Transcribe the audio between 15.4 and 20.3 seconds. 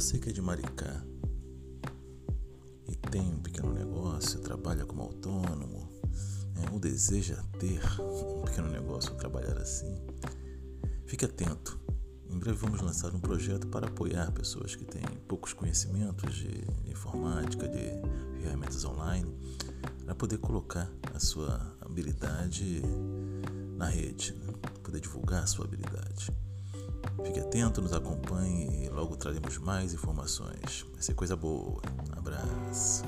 conhecimentos de informática, de ferramentas online, para